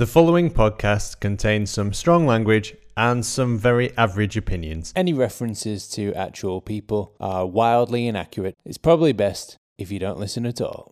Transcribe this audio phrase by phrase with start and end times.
[0.00, 4.94] The following podcast contains some strong language and some very average opinions.
[4.96, 8.56] Any references to actual people are wildly inaccurate.
[8.64, 10.90] It's probably best if you don't listen at all.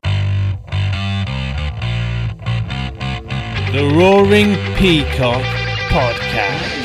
[3.72, 5.42] The Roaring Peacock
[5.88, 6.76] Podcast.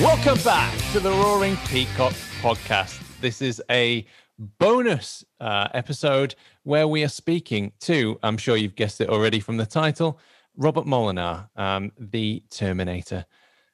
[0.00, 3.02] Welcome back to the Roaring Peacock podcast.
[3.20, 4.06] This is a
[4.38, 6.34] bonus uh, episode
[6.64, 10.18] where we are speaking to, I'm sure you've guessed it already from the title,
[10.56, 13.24] Robert Molenaar, um, the Terminator.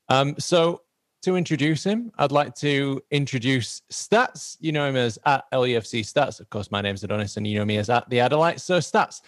[0.08, 0.82] Um, so,
[1.22, 4.56] to introduce him, I'd like to introduce Stats.
[4.58, 6.40] You know him as at LEFC Stats.
[6.40, 8.60] Of course, my name's Adonis, and you know me as at the Adelites.
[8.60, 9.20] So, Stats,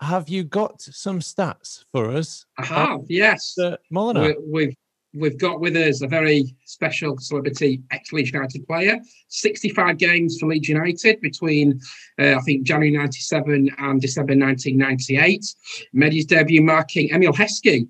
[0.00, 2.46] have you got some stats for us?
[2.58, 3.56] I have, yes.
[3.92, 4.36] Molenaar.
[4.46, 4.76] We, we've
[5.14, 8.98] we've got with us a very special celebrity ex-Leeds United player.
[9.28, 11.80] 65 games for Leeds United between,
[12.20, 15.44] uh, I think, January 97 and December 1998.
[15.92, 17.86] Made his debut marking Emile Heskey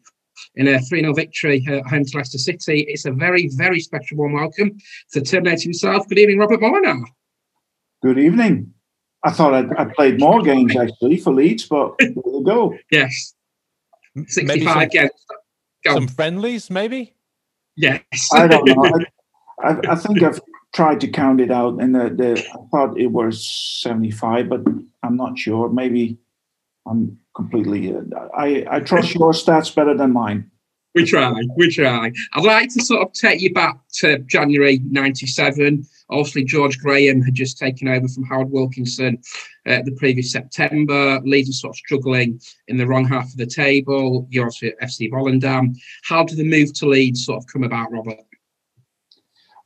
[0.57, 2.85] in a 3-0 victory at home to Leicester City.
[2.89, 4.77] It's a very, very special warm welcome
[5.13, 6.07] to Terminator himself.
[6.09, 7.05] Good evening, Robert Molenaar.
[8.03, 8.73] Good evening.
[9.23, 12.77] I thought I'd, I played more games actually for Leeds, but there you go.
[12.91, 13.35] Yes.
[14.27, 15.11] 65 some, games.
[15.85, 15.95] Go.
[15.95, 17.15] some friendlies, maybe?
[17.77, 18.03] Yes.
[18.33, 18.85] I don't know.
[19.63, 20.41] I, I, I think I've
[20.75, 23.47] tried to count it out, and the, the I thought it was
[23.83, 24.63] seventy-five, but
[25.03, 25.69] I'm not sure.
[25.69, 26.19] Maybe
[26.87, 27.95] I'm completely.
[27.95, 30.51] Uh, I I trust your stats better than mine.
[30.95, 32.13] We try, we try.
[32.35, 35.85] I'd like to sort of take you back to January 97.
[36.11, 39.19] Obviously, George Graham had just taken over from Howard Wilkinson
[39.67, 41.21] uh, the previous September.
[41.25, 44.27] Leeds are sort of struggling in the wrong half of the table.
[44.31, 45.77] You're at FC Volendam.
[46.05, 48.19] How did the move to Leeds sort of come about, Robert?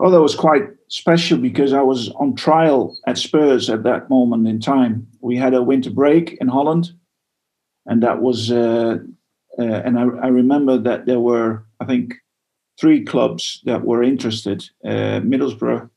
[0.01, 4.47] Oh, that was quite special because I was on trial at Spurs at that moment
[4.47, 5.09] in time.
[5.21, 6.93] We had a winter break in Holland,
[7.87, 8.51] and that was.
[8.51, 8.99] Uh,
[9.59, 12.15] uh, and I, I, remember that there were, I think,
[12.81, 15.91] three clubs that were interested: uh, Middlesbrough,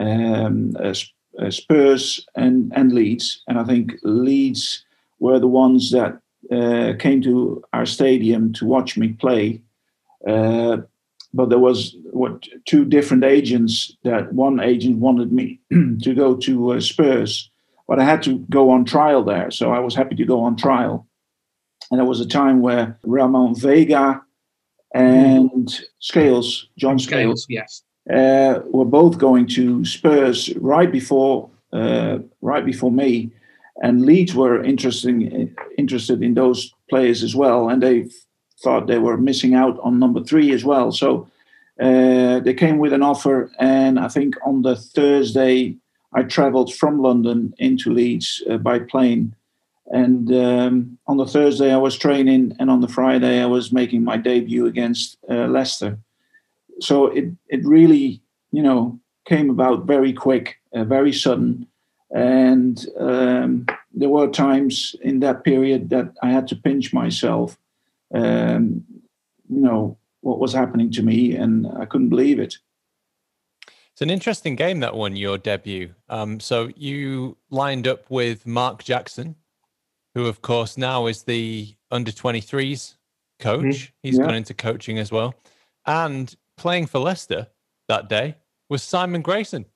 [0.00, 0.94] um, uh,
[1.38, 3.42] uh, Spurs, and and Leeds.
[3.48, 4.84] And I think Leeds
[5.18, 6.18] were the ones that
[6.50, 9.62] uh, came to our stadium to watch me play.
[10.26, 10.78] Uh,
[11.34, 13.96] but there was what two different agents.
[14.04, 17.50] That one agent wanted me to go to Spurs,
[17.88, 19.50] but I had to go on trial there.
[19.50, 21.06] So I was happy to go on trial
[21.92, 24.22] and there was a time where Ramon Vega
[24.94, 27.82] and Scales, John Scales, Scales, yes.
[28.10, 33.30] Uh, were both going to Spurs right before uh, right before me,
[33.82, 38.08] and Leeds were interesting interested in those players as well, and they
[38.62, 40.92] thought they were missing out on number three as well.
[40.92, 41.28] So
[41.80, 45.76] uh, they came with an offer, and I think on the Thursday
[46.14, 49.34] I travelled from London into Leeds uh, by plane.
[49.86, 54.04] And um, on the Thursday, I was training, and on the Friday, I was making
[54.04, 55.98] my debut against uh, Leicester.
[56.82, 61.66] So it it really, you know, came about very quick, uh, very sudden,
[62.10, 67.58] and um, there were times in that period that I had to pinch myself.
[68.14, 68.84] Um,
[69.48, 72.58] you know what was happening to me, and I couldn't believe it.
[73.92, 75.94] It's an interesting game that one, your debut.
[76.08, 79.36] Um, so you lined up with Mark Jackson,
[80.14, 82.94] who of course now is the under 23s
[83.38, 83.62] coach.
[83.62, 83.92] Mm-hmm.
[84.02, 84.24] He's yeah.
[84.24, 85.34] gone into coaching as well.
[85.84, 87.48] And playing for Leicester
[87.88, 88.36] that day
[88.68, 89.66] was Simon Grayson.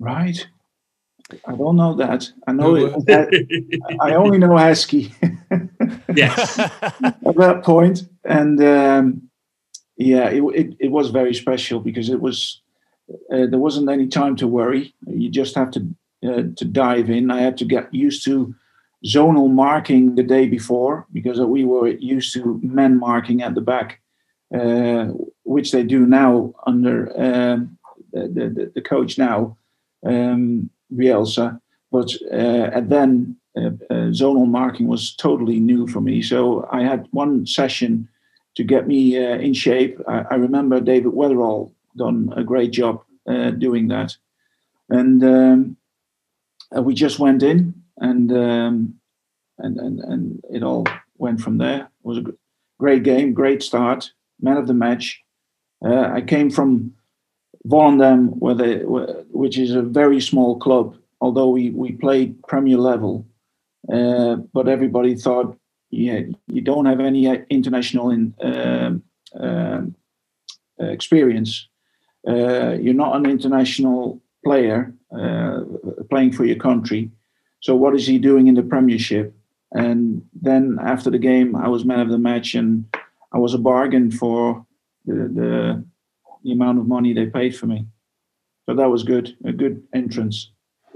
[0.00, 0.46] Right.
[1.46, 2.26] I don't know that.
[2.46, 3.82] I know it.
[4.00, 5.12] I only know Heskey.
[6.16, 6.58] yes.
[6.58, 9.30] At that point, and um,
[9.98, 12.62] yeah, it, it, it was very special because it was
[13.30, 14.94] uh, there wasn't any time to worry.
[15.06, 15.80] You just have to
[16.26, 17.30] uh, to dive in.
[17.30, 18.54] I had to get used to
[19.04, 24.00] zonal marking the day before because we were used to men marking at the back,
[24.54, 25.08] uh,
[25.48, 27.78] which they do now under um,
[28.12, 29.56] the, the, the, coach now,
[30.04, 31.60] um, Bielsa.
[31.90, 36.20] But uh, and then uh, uh, zonal marking was totally new for me.
[36.22, 38.08] So I had one session
[38.56, 39.98] to get me uh, in shape.
[40.06, 44.16] I, I, remember David Weatherall done a great job uh, doing that,
[44.90, 45.76] and um,
[46.82, 48.94] we just went in and um,
[49.58, 50.84] and and and it all
[51.16, 51.80] went from there.
[51.80, 52.24] It was a
[52.78, 55.22] great game, great start, man of the match.
[55.84, 56.94] Uh, I came from
[57.66, 58.78] Volendam, where they,
[59.30, 63.26] which is a very small club, although we we played Premier level,
[63.92, 65.56] uh, but everybody thought,
[65.90, 68.92] yeah, you don't have any international in, uh,
[70.78, 71.68] experience.
[72.26, 75.60] Uh, you're not an international player uh,
[76.10, 77.10] playing for your country
[77.60, 79.34] So what is he doing in the Premiership?
[79.72, 82.84] And then after the game, I was man of the match, and
[83.32, 84.64] I was a bargain for
[85.08, 85.84] the the,
[86.44, 87.86] the amount of money they paid for me.
[88.68, 90.50] So that was good, a good entrance.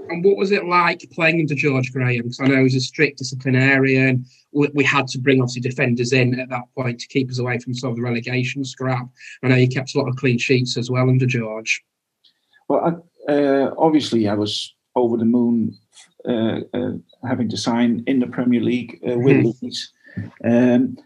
[0.09, 2.23] And what was it like playing under George Graham?
[2.23, 4.25] Because I know he was a strict disciplinarian.
[4.51, 7.57] We, we, had to bring obviously defenders in at that point to keep us away
[7.59, 9.07] from some of the relegation scrap.
[9.41, 11.81] I know he kept a lot of clean sheets as well under George.
[12.67, 15.77] Well, I, uh, obviously, I was over the moon
[16.27, 16.91] uh, uh,
[17.27, 19.61] having to sign in the Premier League uh, with mm.
[19.61, 19.93] Leeds.
[20.43, 20.97] Um,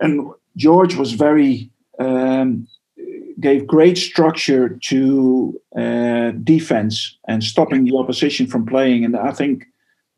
[0.00, 2.66] and George was very um,
[3.40, 9.04] gave great structure to uh, defense and stopping the opposition from playing.
[9.04, 9.64] And I think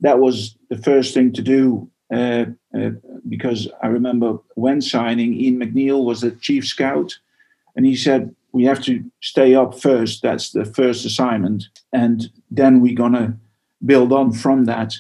[0.01, 2.47] that was the first thing to do uh,
[2.77, 2.91] uh,
[3.29, 7.19] because I remember when signing, Ian McNeil was the chief scout,
[7.75, 10.23] and he said, We have to stay up first.
[10.23, 11.65] That's the first assignment.
[11.93, 13.35] And then we're to
[13.85, 14.95] build on from that.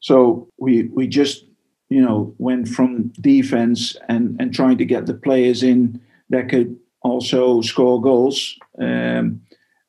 [0.00, 1.44] So we, we just
[1.88, 6.00] you know went from defense and and trying to get the players in
[6.30, 9.40] that could also score goals um,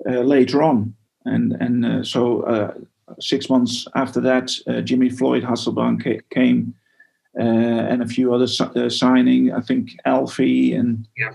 [0.07, 0.93] uh, later on.
[1.25, 2.73] And and uh, so uh,
[3.19, 6.73] six months after that, uh, Jimmy Floyd Hasselbaink came,
[7.37, 9.51] uh, and a few other uh, signing.
[9.53, 11.33] I think Alfie and yeah.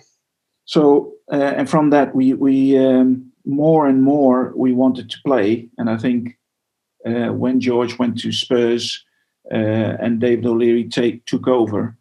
[0.64, 5.90] So and from that we we um, more and more we wanted to play, and
[5.90, 6.38] I think
[7.04, 9.04] when George went to Spurs
[9.50, 11.96] and David O'Leary take took over,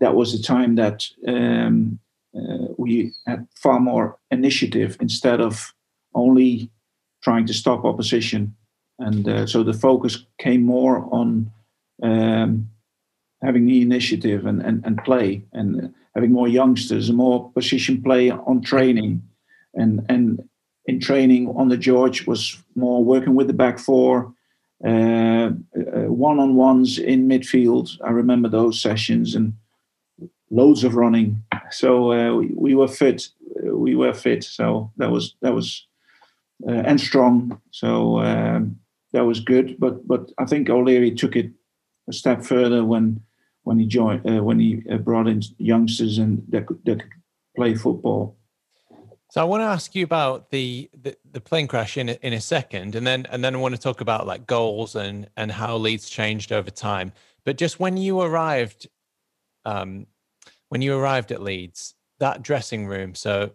[0.00, 1.98] that was the time that um,
[2.36, 5.72] uh, we had far more initiative instead of
[6.14, 6.70] only
[7.22, 8.54] trying to stop opposition.
[8.98, 11.50] And uh, so the focus came more on
[12.02, 12.70] um,
[13.42, 18.30] having the initiative and, and, and play and having more youngsters and more position play
[18.30, 19.22] on training.
[19.74, 20.48] And, and
[20.86, 24.32] in training on the George was more working with the back four,
[24.84, 27.98] uh, uh, one-on-ones in midfield.
[28.04, 29.54] I remember those sessions and
[30.50, 31.42] loads of running.
[31.70, 33.28] So uh, we, we, were fit.
[33.62, 34.44] We were fit.
[34.44, 35.86] So that was that was
[36.68, 37.60] uh, and strong.
[37.70, 38.78] So um,
[39.12, 39.76] that was good.
[39.78, 41.50] But but I think O'Leary took it
[42.08, 43.20] a step further when
[43.62, 47.12] when he joined uh, when he uh, brought in youngsters and that could, that could
[47.56, 48.36] play football.
[49.34, 52.40] So I want to ask you about the, the, the plane crash in in a
[52.40, 55.76] second, and then and then I want to talk about like goals and and how
[55.76, 57.12] Leeds changed over time.
[57.44, 58.86] But just when you arrived
[59.64, 60.06] um,
[60.68, 63.50] when you arrived at Leeds, that dressing room, so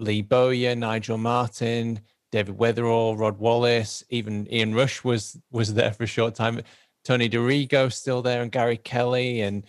[0.00, 2.00] Lee Bowyer, Nigel Martyn,
[2.32, 6.60] David Weatherall, Rod Wallace, even Ian Rush was was there for a short time.
[7.04, 9.62] Tony Dorigo still there, and Gary Kelly, and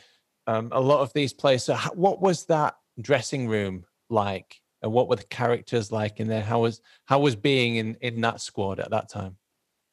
[0.48, 1.64] um, a lot of these players.
[1.64, 6.28] So, how, what was that dressing room like, and what were the characters like in
[6.28, 6.42] there?
[6.42, 9.38] How was how was being in in that squad at that time?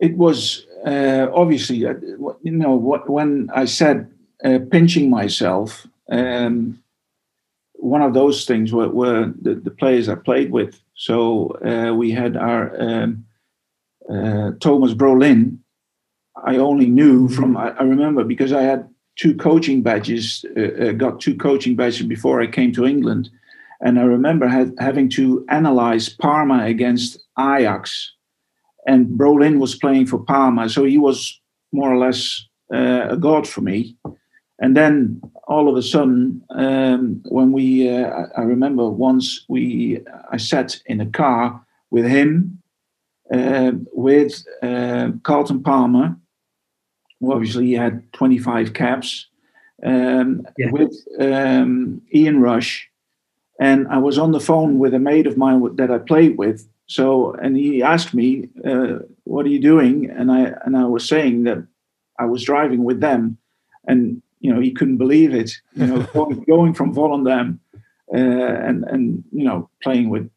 [0.01, 1.95] It was uh, obviously, uh,
[2.43, 4.11] you know, what when I said
[4.45, 5.87] uh, pinching myself.
[6.11, 6.83] Um,
[7.75, 10.81] one of those things were, were the, the, players I played with.
[10.95, 13.27] So uh, we had our um,
[14.09, 15.59] uh, Thomas Brolin.
[16.45, 17.35] I only knew mm-hmm.
[17.35, 21.75] from I, I, remember because I had two coaching badges, uh, uh, got two coaching
[21.75, 23.31] badges before I came to England,
[23.83, 28.13] and I remember had, having to analyze Parma against Ajax,
[28.87, 31.41] and Brolin was playing for Parma, so he was
[31.73, 33.97] more or less uh, a god for me.
[34.61, 40.37] And then all of a sudden, um, when we, uh, I remember once we, I
[40.37, 42.63] sat in a car with him,
[43.33, 46.17] uh, with uh, Carlton Palmer,
[47.21, 49.27] who obviously had 25 caps,
[49.85, 50.71] um, yeah.
[50.71, 52.89] with um, Ian Rush,
[53.63, 56.69] and I was on the phone with a mate of mine that I played with.
[56.87, 61.07] So, and he asked me, uh, "What are you doing?" And I and I was
[61.07, 61.59] saying that
[62.19, 63.39] I was driving with them,
[63.87, 65.53] and you know, he couldn't believe it.
[65.75, 67.61] You know, going, going from Volendam
[68.13, 70.29] uh, and and you know playing with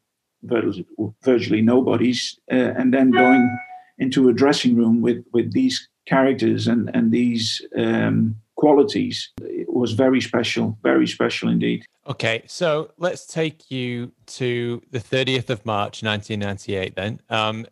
[1.24, 3.44] virtually, nobody's, uh, and then going
[3.98, 9.45] into a dressing room with with these characters and and these um, qualities it
[9.78, 11.84] was very special, very special indeed.
[12.06, 16.94] Okay, so let's take you to the 30th of March, 1998.
[16.96, 17.66] Then um,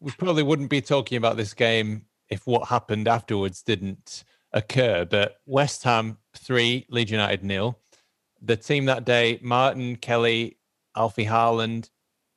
[0.00, 5.04] we probably wouldn't be talking about this game if what happened afterwards didn't occur.
[5.04, 7.78] But West Ham three, Leeds United nil.
[8.40, 10.58] The team that day: Martyn Kelly,
[10.96, 11.90] Alfie Haaland,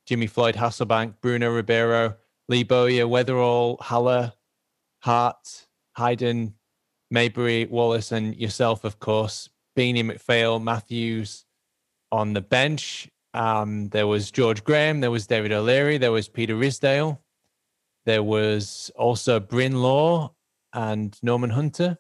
[0.06, 2.16] Jimmy Floyd Hasselbaink, Bruno Ribeiro,
[2.50, 4.34] Lee Bowyer, Weatherall, Halle,
[5.00, 5.68] Harte,
[5.98, 6.54] Hiden,
[7.12, 9.50] Maybury, Wallace, and yourself, of course.
[9.78, 11.46] Beeney McPhail, Matthews
[12.12, 13.10] on the bench.
[13.34, 17.20] Um, there was George Graham, there was David O'Leary, there was Peter Ridsdale.
[18.06, 20.34] there was also Bryn Law
[20.74, 21.98] and Norman Hunter.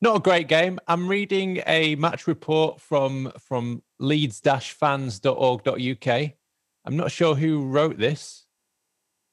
[0.00, 0.78] Not a great game.
[0.86, 6.30] I'm reading a match report from from leeds-fans.org.uk.
[6.84, 8.46] I'm not sure who wrote this.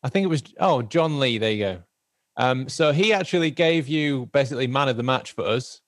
[0.02, 1.38] I think it was oh John Lee.
[1.38, 1.84] There you go.
[2.38, 5.82] Um, so he actually gave you basically man of the match for us.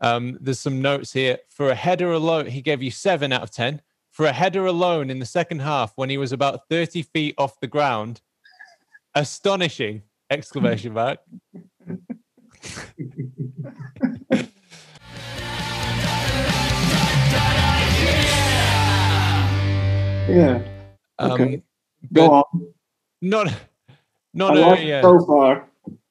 [0.00, 2.46] Um, there's some notes here for a header alone.
[2.46, 5.92] He gave you seven out of ten for a header alone in the second half
[5.96, 8.20] when he was about 30 feet off the ground.
[9.14, 10.02] Astonishing!
[10.30, 11.18] Exclamation mark.
[20.28, 20.60] Yeah.
[21.18, 21.62] Um, Okay.
[22.12, 22.44] Go on.
[23.20, 23.56] Not, I
[24.38, 25.68] not a, yeah, so far.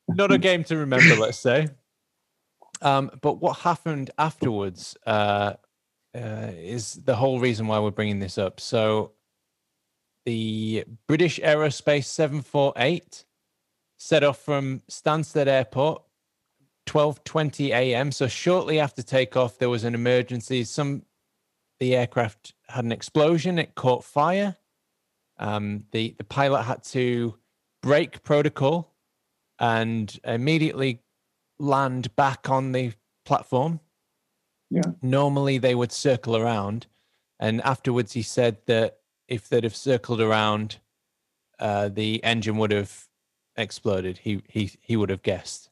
[0.09, 1.69] not a game to remember, let's say.
[2.81, 5.53] Um, but what happened afterwards uh,
[6.15, 8.59] uh, is the whole reason why we're bringing this up.
[8.59, 9.13] So,
[10.25, 13.25] the British Aerospace 748
[13.97, 16.03] set off from Stansted Airport
[16.87, 18.11] 12:20 a.m.
[18.11, 20.63] So shortly after takeoff, there was an emergency.
[20.63, 21.03] Some
[21.79, 23.59] the aircraft had an explosion.
[23.59, 24.55] It caught fire.
[25.37, 27.37] Um, the the pilot had to
[27.87, 28.93] break protocol
[29.59, 30.99] and immediately
[31.57, 32.91] land back on the
[33.25, 33.79] platform.
[34.69, 34.81] Yeah.
[35.01, 36.87] Normally they would circle around,
[37.39, 40.79] and afterwards he said that if they'd have circled around,
[41.59, 43.07] uh, the engine would have
[43.55, 44.17] exploded.
[44.17, 45.69] He he he would have guessed.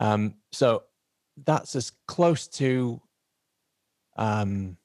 [0.00, 0.82] Um, so
[1.44, 3.00] that's as close to,
[4.16, 4.76] um,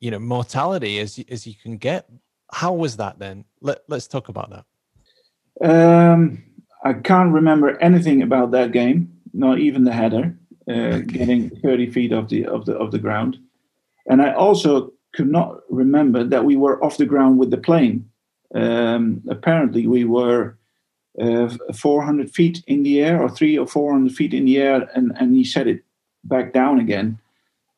[0.00, 2.10] you know, mortality as as you can get.
[2.50, 3.44] How was that then?
[3.60, 4.64] Let Let's talk about that.
[5.60, 6.42] Um,
[6.84, 10.36] I can't remember anything about that game, not even the header,
[10.68, 13.38] uh, getting 30 feet off the of the of the ground,
[14.06, 18.08] and I also could not remember that we were off the ground with the plane.
[18.54, 20.56] Um, apparently, we were
[21.20, 25.12] uh, 400 feet in the air, or three or 400 feet in the air, and
[25.16, 25.84] and he set it
[26.24, 27.18] back down again.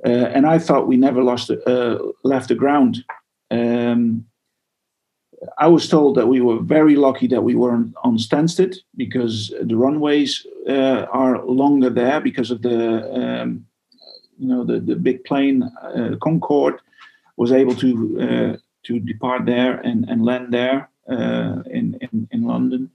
[0.04, 3.04] Uh, and I thought we never lost uh, left the ground.
[3.50, 4.26] Um,
[5.58, 9.76] I was told that we were very lucky that we weren't on Stansted because the
[9.76, 13.66] runways uh, are longer there because of the um,
[14.38, 16.80] you know the, the big plane uh, Concorde
[17.36, 22.42] was able to uh, to depart there and, and land there uh, in, in in
[22.42, 22.90] London.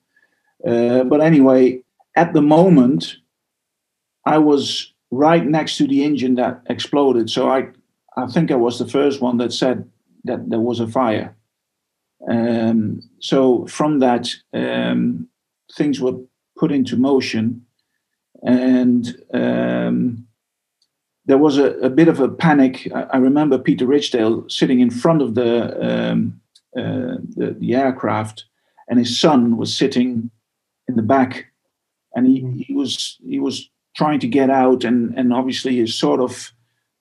[0.65, 1.81] Uh, but anyway,
[2.15, 3.17] at the moment,
[4.25, 7.69] I was right next to the engine that exploded, so I
[8.17, 9.89] I think I was the first one that said
[10.25, 11.35] that there was a fire.
[12.27, 15.27] Um, so from that, um,
[15.75, 16.17] things were
[16.57, 17.65] put into motion,
[18.43, 20.27] and um,
[21.25, 22.89] there was a, a, bit of a panic.
[22.93, 26.41] I, I, remember Peter Ridsdale sitting in front of the, um,
[26.77, 28.45] uh, the, the aircraft,
[28.89, 30.29] and his son was sitting
[30.87, 31.45] in the back,
[32.13, 36.19] and he, he was he was trying to get out, and and obviously his sort
[36.19, 36.51] of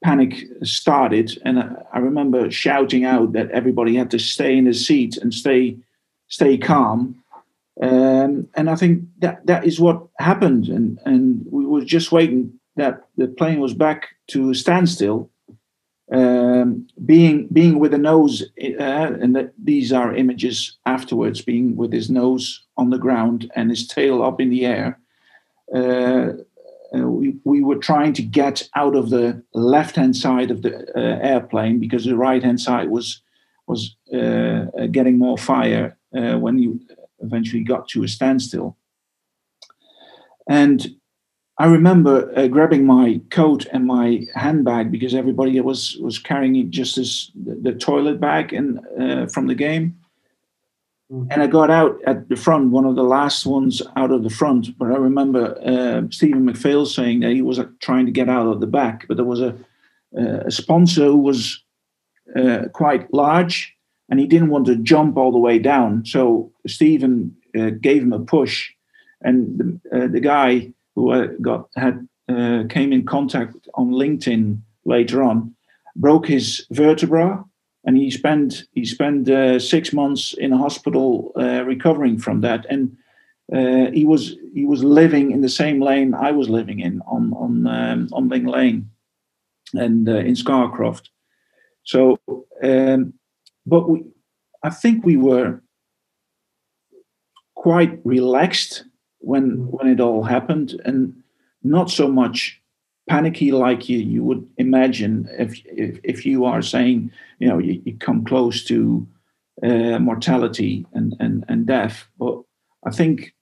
[0.03, 5.17] panic started and i remember shouting out that everybody had to stay in his seat
[5.17, 5.77] and stay
[6.29, 7.17] stay calm.
[7.81, 12.53] Um, and i think that that is what happened and and we were just waiting
[12.77, 15.31] that the plane was back to a standstill
[16.11, 21.93] um, being being with the nose uh, and that these are images afterwards being with
[21.93, 24.99] his nose on the ground and his tail up in the air
[25.75, 26.33] uh,
[26.95, 30.87] uh, we, we were trying to get out of the left hand side of the
[30.97, 33.23] uh, airplane because the right hand side was
[33.67, 36.81] was uh, getting more fire when you
[37.21, 38.79] eventually got to a standstill.
[40.49, 40.99] And
[41.59, 46.99] I remember uh, grabbing my coat and my handbag because everybody was was carrying just
[46.99, 49.98] as the, toilet bag and uh, from the game.
[51.11, 51.31] Mm-hmm.
[51.31, 54.31] And I got out at the front, one of the last ones out of the
[54.31, 54.77] front.
[54.79, 58.47] But I remember uh, Stephen McPhail saying that he was uh, trying to get out
[58.47, 59.57] of the back, but there was a,
[60.15, 61.63] a sponsor who was
[62.37, 63.75] uh, quite large
[64.11, 66.05] and he didn't want to jump all the way down.
[66.05, 68.71] So Stephen uh, gave him a push,
[69.23, 72.07] and the, uh, the guy who uh, got had
[72.69, 75.55] came in contact on LinkedIn later on
[75.97, 77.43] broke his vertebra
[77.89, 82.67] and he spent he spent uh, six months in a hospital uh, recovering from that.
[82.69, 82.95] And
[83.51, 87.33] uh, he was he was living in the same lane I was living in on
[87.33, 88.91] on um, on Ling Lane
[89.73, 91.09] and in Scarcroft.
[91.85, 92.21] So
[92.63, 93.15] um,
[93.65, 94.05] but we
[94.63, 95.63] I think we were
[97.55, 98.85] quite relaxed
[99.21, 101.15] when when it all happened and
[101.63, 102.61] not so much
[103.09, 107.81] panicky like you you would imagine if if, if you are saying you know you,
[107.85, 109.07] you come close to
[109.63, 112.07] uh, mortality and, and, and death.
[112.19, 112.41] But
[112.85, 113.35] I think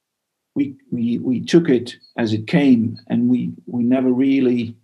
[0.54, 4.76] we, we, we took it as it came and we, we never really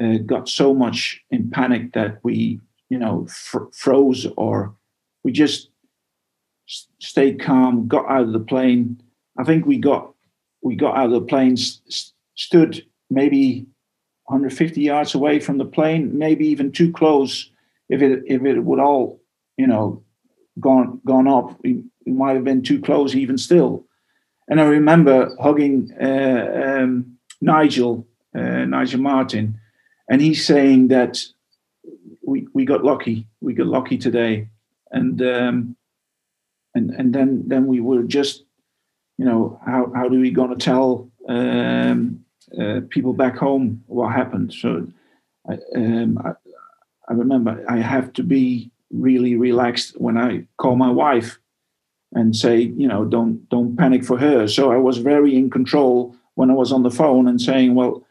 [0.00, 4.74] uh, got so much in panic that we, you know, fr- froze or
[5.24, 5.68] we just
[6.66, 9.00] stayed calm, got out of the plane.
[9.38, 10.08] I think we got
[10.62, 13.66] we got out of the plane, st- stood maybe
[14.32, 17.50] 150 yards away from the plane, maybe even too close.
[17.90, 19.20] If it if it would all,
[19.58, 20.02] you know,
[20.58, 23.84] gone gone up, we might have been too close even still.
[24.48, 29.60] And I remember hugging uh, um, Nigel uh, Nigel Martyn,
[30.08, 31.18] and he's saying that
[32.22, 34.48] we we got lucky, we got lucky today,
[34.90, 35.76] and um,
[36.74, 38.44] and and then then we were just,
[39.18, 42.21] you know, how how do we to tell um,
[42.60, 44.52] uh, people back home what happened?
[44.52, 44.86] So,
[45.48, 46.32] I, um, I,
[47.08, 51.38] I remember I have to be really relaxed when I call my wife
[52.14, 54.46] and say, you know, don't don't panic for her.
[54.46, 58.04] So I was very in control when I was on the phone and saying, well,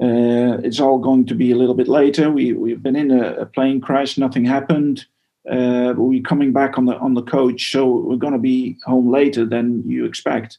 [0.00, 2.30] uh, it's all going to be a little bit later.
[2.30, 5.06] We we've been in a, a plane crash, nothing happened.
[5.50, 9.10] Uh, we're coming back on the on the coach, so we're going to be home
[9.10, 10.58] later than you expect.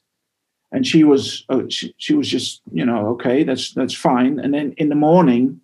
[0.72, 4.40] And she was uh, she, she was just you know okay that's that's fine.
[4.40, 5.62] And then in the morning,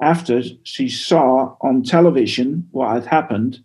[0.00, 3.62] after she saw on television what had happened,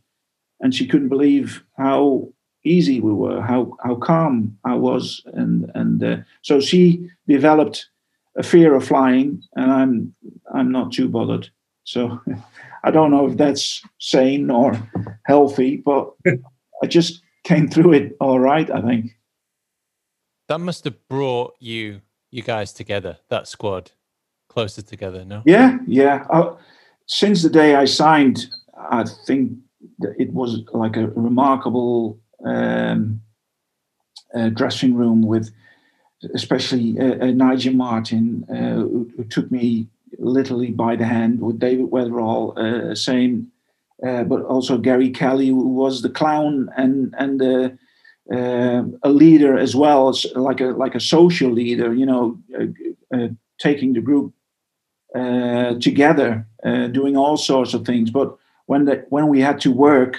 [0.59, 2.29] and she couldn't believe how
[2.63, 7.89] easy we were, how how calm I was, and and uh, so she developed
[8.37, 10.15] a fear of flying, and I'm
[10.53, 11.49] I'm not too bothered.
[11.83, 12.21] So
[12.83, 14.77] I don't know if that's sane or
[15.25, 16.13] healthy, but
[16.83, 18.69] I just came through it all right.
[18.69, 19.16] I think
[20.47, 22.01] that must have brought you
[22.31, 23.91] you guys together, that squad,
[24.49, 25.23] closer together.
[25.23, 25.43] No.
[25.45, 26.25] Yeah, yeah.
[26.29, 26.55] Uh,
[27.05, 29.53] since the day I signed, I think
[29.99, 33.21] it was like a remarkable um,
[34.35, 35.51] uh, dressing room with
[36.33, 39.87] especially uh, uh, Nigel Martyn, uh, who, who, took me
[40.17, 43.51] literally by the hand, with David Weatherall, uh, same,
[44.05, 47.77] uh, but also Gary Kelly, who was the clown and and
[48.29, 52.65] Um, a leader as well, as like a like a social leader, you know, uh,
[53.15, 54.33] uh, taking the group
[55.15, 56.45] uh, together,
[56.91, 58.11] doing all sorts of things.
[58.11, 58.35] But
[58.65, 60.17] when the, when we had to work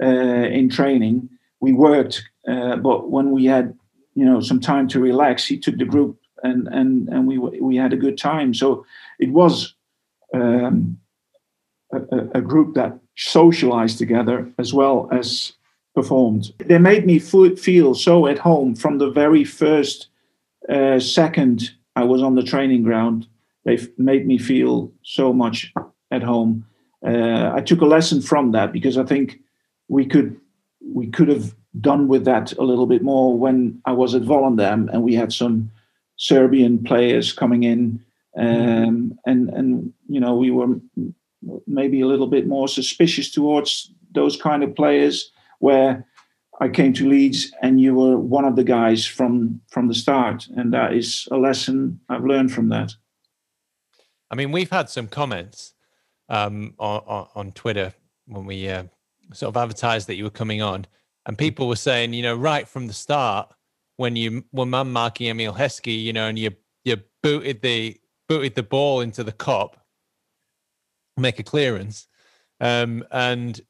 [0.00, 1.28] in training,
[1.60, 2.22] we worked.
[2.46, 3.74] but when we had
[4.14, 7.76] you know some time to relax he took the group and and and we we
[7.76, 8.84] had a good time so
[9.18, 9.74] it was
[10.34, 10.98] um,
[11.92, 15.52] a, a, group that socialized together as well as
[15.94, 16.52] performed.
[16.58, 20.08] They made me feel so at home from the very first
[20.68, 23.26] uh, second i was on the training ground.
[23.64, 25.72] They made me feel so much
[26.10, 26.64] at home.
[27.04, 29.40] Uh, i took a lesson from that because i think
[29.88, 30.40] we could
[30.94, 34.92] we could have done with that a little bit more when I was at Volendam
[34.92, 35.70] and we had some
[36.16, 38.04] Serbian players coming in,
[38.36, 40.78] um, and and you know we were
[41.66, 45.32] maybe a little bit more suspicious towards those kind of players.
[45.62, 46.04] Where
[46.60, 50.48] I came to Leeds and you were one of the guys from from the start,
[50.56, 52.94] and that is a lesson I've learned from that.
[54.30, 55.74] I mean, we've had some comments
[56.28, 57.92] um, on, on Twitter
[58.26, 58.84] when we uh,
[59.32, 60.86] sort of advertised that you were coming on
[61.26, 63.52] and people were saying, you know, right from the start,
[63.96, 66.50] when you when man marking Emile Heskey, you know, and you
[66.84, 67.96] you booted the
[68.28, 69.74] booted the ball into the Kop,
[71.16, 72.08] make a clearance,
[72.60, 73.60] um, and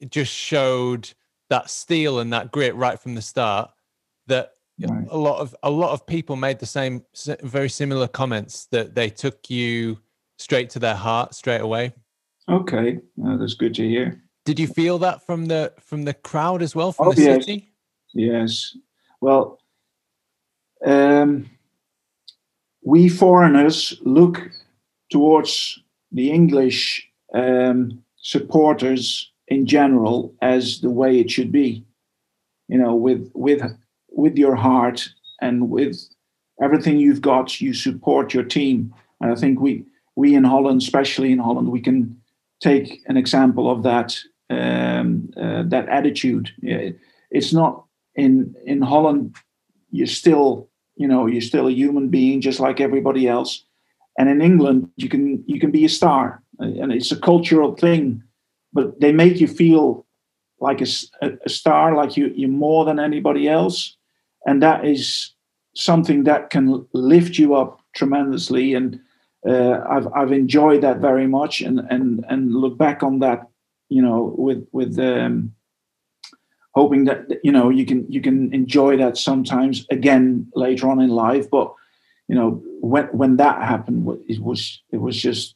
[0.00, 1.10] it just showed
[1.50, 3.70] that steel and that grit right from the start.
[4.26, 5.06] That right.
[5.10, 7.04] a lot of a lot of people made the same
[7.42, 9.98] very similar comments that they took you
[10.38, 11.92] straight to their heart straight away.
[12.48, 14.22] Okay, that's good to hear.
[14.44, 17.44] Did you feel that from the from the crowd as well, from oh, the yes.
[17.44, 17.72] city?
[18.14, 18.76] Yes.
[19.20, 19.60] Well,
[20.84, 21.50] um,
[22.82, 24.50] we foreigners look
[25.10, 31.84] towards the English um, supporters in general as the way it should be.
[32.68, 33.62] You know, with with
[34.10, 35.08] with your heart
[35.42, 36.08] and with
[36.62, 38.94] everything you've got, you support your team.
[39.20, 39.84] And I think we
[40.16, 42.16] we in Holland, especially in Holland, we can
[42.60, 44.16] take an example of that
[44.50, 46.50] um, uh, that attitude.
[47.30, 47.84] It's not
[48.14, 49.34] in in Holland.
[49.90, 53.64] You're still you know you're still a human being just like everybody else,
[54.16, 58.22] and in England you can you can be a star, and it's a cultural thing.
[58.72, 60.06] But they make you feel
[60.60, 60.86] like a,
[61.22, 63.96] a star, like you you're more than anybody else,
[64.46, 65.32] and that is
[65.74, 69.00] something that can lift you up tremendously and
[69.46, 73.48] uh, I've I've enjoyed that very much, and and and look back on that,
[73.88, 75.54] you know, with with um,
[76.74, 81.08] hoping that you know you can you can enjoy that sometimes again later on in
[81.08, 81.48] life.
[81.50, 81.72] But
[82.28, 85.54] you know when when that happened, it was it was just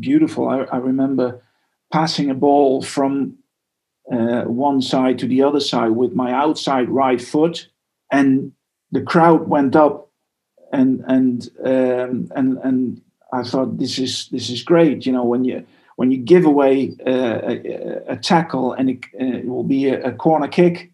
[0.00, 0.48] beautiful.
[0.48, 1.42] I, I, remember
[1.92, 3.38] passing a ball from
[4.10, 7.68] uh, one side to the other side with my outside right foot,
[8.10, 8.52] and
[8.92, 10.10] the crowd went up,
[10.72, 13.00] and and um, and and
[13.32, 15.06] I thought this is this is great.
[15.06, 15.64] You know when you
[15.96, 20.02] when you give away uh, a, a, tackle and it, uh, it will be a,
[20.08, 20.90] a, corner kick,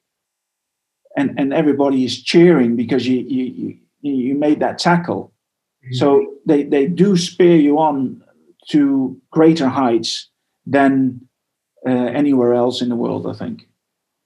[1.17, 5.30] and and everybody is cheering because you you, you made that tackle
[5.93, 8.23] so they, they do spear you on
[8.69, 10.29] to greater heights
[10.67, 11.21] than
[11.87, 13.69] uh, anywhere else in the world, I think.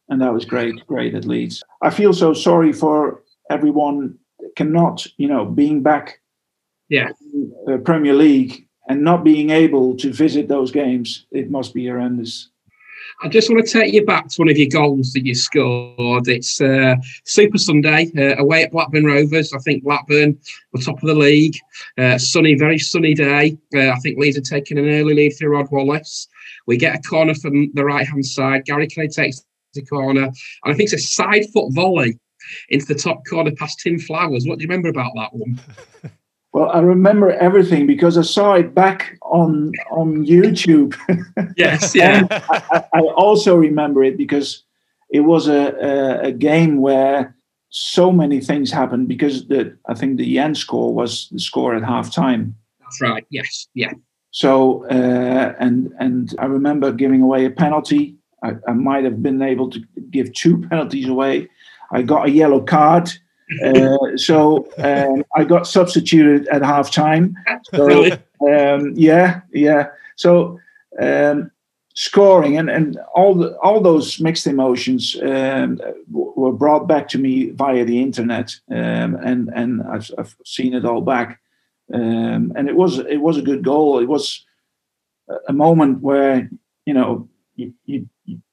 [0.09, 1.63] And that was great, great at Leeds.
[1.81, 4.19] I feel so sorry for everyone
[4.57, 6.21] cannot, you know, being back
[6.89, 7.09] yeah.
[7.67, 11.27] in Premier League and not being able to visit those games.
[11.31, 12.51] It must be horrendous.
[13.23, 16.29] I just want to take you back to one of your goals that you scored.
[16.29, 19.53] It's uh, Super Sunday uh, away at Blackburn Rovers.
[19.53, 20.39] I think Blackburn
[20.73, 21.57] were top of the league.
[21.97, 23.57] Uh, sunny, very sunny day.
[23.75, 26.29] Uh, I think Leeds are taking an early lead through Rod Wallace.
[26.67, 28.65] We get a corner from the right hand side.
[28.65, 32.19] Gary Kelly takes the corner, and I think it's a side foot volley
[32.69, 34.47] into the top corner past Tim Flowers.
[34.47, 35.61] What do you remember about that one?
[36.55, 40.95] Well, I remember everything because I saw it back on on YouTube.
[41.57, 42.29] yes, yeah.
[42.31, 44.63] I, I, also remember it because
[45.11, 47.35] it was a, a, a game where
[47.71, 51.83] so many things happened because the I think the end score was the score at
[51.83, 52.53] halftime.
[52.79, 53.27] That's right.
[53.31, 53.67] Yes.
[53.75, 53.95] Yeah.
[54.31, 58.15] So uh, and and I remember giving away a penalty.
[58.45, 59.81] I, I might have been able to
[60.13, 61.49] give two penalties away.
[61.91, 63.11] I got a yellow card
[63.65, 67.37] uh, so um, I got substituted at half time.
[67.71, 68.13] So, really?
[68.41, 69.89] um, yeah, yeah.
[70.17, 70.59] So
[71.01, 71.51] um,
[71.95, 75.81] scoring and, and all the, all those mixed emotions um,
[76.11, 80.85] were brought back to me via the internet, um, and and I've, I've, seen it
[80.85, 81.41] all back.
[81.93, 83.99] Um, and it was it was a good goal.
[83.99, 84.45] It was
[85.49, 86.49] a moment where
[86.87, 88.09] you know you, you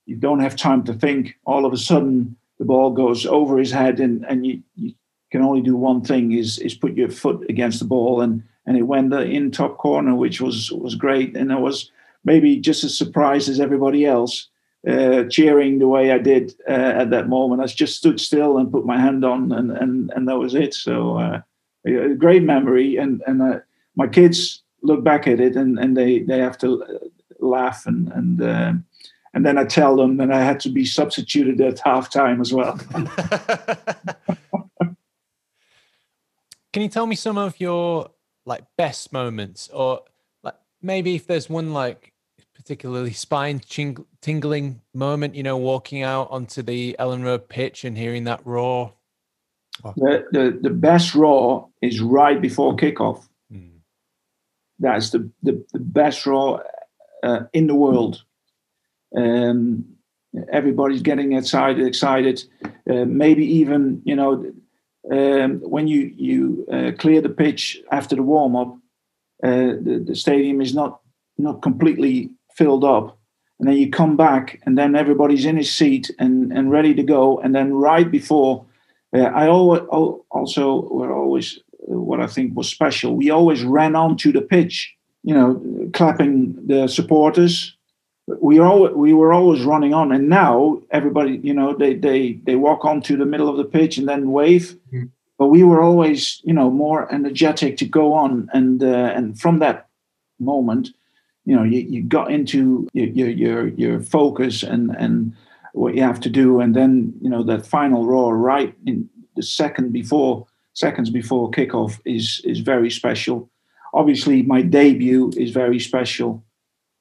[0.06, 1.36] you don't have time to think.
[1.46, 4.94] All of a sudden, the ball goes over his head and, and you, you
[5.32, 8.22] can only do one thing is is put your foot against the ball.
[8.22, 11.36] And and it went in top corner which was was great.
[11.36, 11.90] And I was
[12.24, 14.48] maybe just as surprised as everybody else
[14.88, 17.64] uh, cheering the way I did uh, at that moment.
[17.64, 20.76] I just stood still and put my hand on and and and that was it.
[20.76, 21.42] So uh,
[21.88, 22.98] a great memory.
[22.98, 23.60] And and uh,
[23.96, 26.86] my kids look back at it and and they they have to
[27.40, 28.74] laugh and and uh,
[29.34, 32.78] and then I tell them that I had to be substituted at halftime as well.
[36.74, 38.12] Can you tell me some of your
[38.46, 40.02] like best moments, or
[40.44, 42.12] like maybe if there's one like
[42.62, 47.98] particularly spine ching- tingling moment, you know, walking out onto the Elland Road pitch and
[47.98, 48.94] hearing that roar?
[49.84, 49.94] Oh.
[49.96, 53.28] The, the, the best roar is right before kickoff.
[53.52, 53.80] Mm.
[54.80, 56.64] That's the, the, the best roar
[57.24, 58.24] uh, in the world.
[59.16, 59.86] Um,
[60.52, 62.44] everybody's getting excited, excited.
[62.90, 64.52] Uh, maybe even you know
[65.12, 68.78] um, when you you uh, clear the pitch after the warm up,
[69.44, 71.02] uh, the, the stadium is not
[71.38, 73.18] not completely filled up,
[73.60, 77.04] and then you come back, and then everybody's in his seat and and ready to
[77.04, 78.66] go, and then right before,
[79.16, 81.60] uh, I always also were always
[81.92, 83.16] uh, what I think was special.
[83.16, 87.76] We always ran onto the pitch, you know, clapping the supporters
[88.28, 92.56] we all we were always running on and now everybody you know they they they
[92.56, 94.78] walk onto the middle of the pitch and then wave.
[94.88, 95.06] Mm-hmm.
[95.38, 99.60] but we were always you know more energetic to go on and uh, and from
[99.60, 99.88] that
[100.40, 100.90] moment
[101.46, 105.34] you know you, you got into your, your your focus and and
[105.74, 106.60] what you have to do.
[106.60, 112.00] And then you know that final roar right in the second before seconds before kickoff
[112.06, 113.50] is is very special.
[113.94, 116.44] Obviously my debut is very special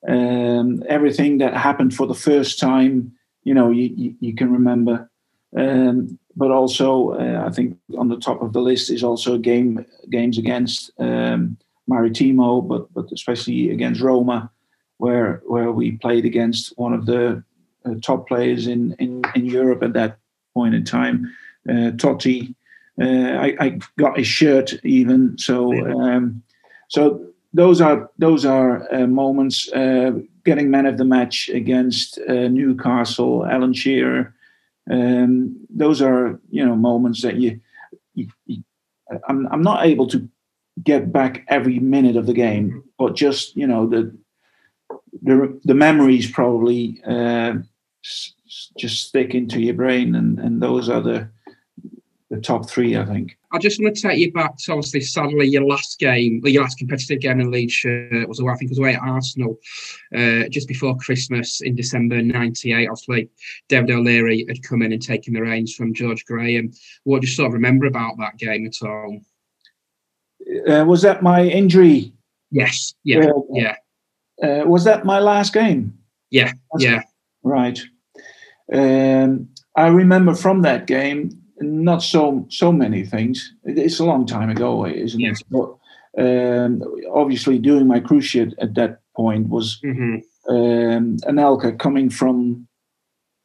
[0.09, 3.13] um, everything that happened for the first time,
[3.45, 5.11] you know, you, you, you can remember.
[5.57, 9.85] Um, but also, uh, I think on the top of the list is also game
[10.11, 14.51] games against um, Maritimo, but but especially against Roma,
[14.99, 17.43] where where we played against one of the
[17.85, 20.19] uh, top players in, in in Europe at that
[20.55, 21.33] point in time,
[21.69, 22.55] uh, Totti.
[23.01, 26.43] Uh, I, I, got his shirt even, so um,
[26.89, 29.71] so those are those are uh, moments.
[29.73, 30.13] Uh,
[30.45, 34.35] getting man of the match against uh, Newcastle, Alan Shearer.
[34.91, 37.61] Um, those are you know moments that you,
[38.15, 38.63] you, you,
[39.29, 40.29] I'm I'm not able to
[40.83, 44.17] get back every minute of the game, but just you know the
[45.23, 47.55] the the memories probably uh,
[48.05, 51.29] s- s- just stick into your brain, and and those are the
[52.31, 53.37] the top three, I think.
[53.53, 56.79] I just want to take you back to obviously, sadly, your last game, your last
[56.79, 58.53] competitive game in Leeds shirt was away.
[58.53, 59.59] I think it was away at Arsenal
[60.17, 62.89] uh, just before Christmas in December '98.
[62.89, 63.29] Obviously,
[63.69, 66.73] David O'Leary had come in and taken the reins from George Graham.
[67.05, 69.21] What do you sort of remember about that game at all?
[70.69, 72.13] Uh, was that my injury?
[72.51, 73.77] Yes, yeah, Uh, yeah,
[74.43, 75.99] Uh, was that my last game?
[76.31, 77.03] yeah, yeah.
[77.43, 77.81] Right.
[78.73, 83.55] Um, I remember from that game not so so many things.
[83.64, 85.33] It's a long time ago, isn't Yeah.
[85.33, 85.44] it?
[85.51, 85.77] But
[86.18, 90.16] um, obviously, doing my cruciate at that point was hmm
[90.49, 92.66] um, Anelka coming from.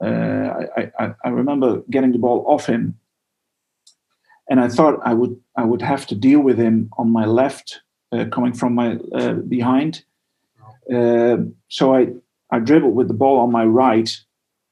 [0.04, 2.98] Uh, I, I, I remember getting the ball off him,
[4.50, 7.82] and I thought I would I would have to deal with him on my left,
[8.12, 10.04] uh, coming from my uh, behind.
[10.94, 11.38] Uh,
[11.70, 12.08] so I
[12.52, 14.26] I dribbled with the ball on my right,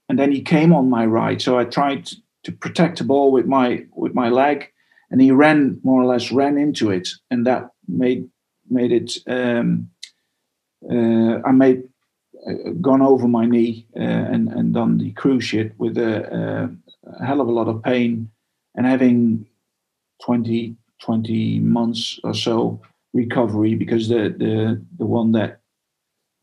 [0.09, 1.41] and then he came on my right.
[1.41, 2.09] So I tried
[2.43, 4.71] to protect the ball with my with my leg,
[5.11, 8.29] and he ran more or less ran into it, and that made
[8.69, 9.17] made it.
[9.27, 9.89] Um,
[10.89, 11.83] uh, I made
[12.45, 16.69] uh, gone over my knee uh, and and done the cruciate with a,
[17.07, 18.29] a hell of a lot of pain,
[18.75, 19.45] and having
[20.23, 22.81] 20, 20 months or so
[23.13, 25.59] recovery because the the the one that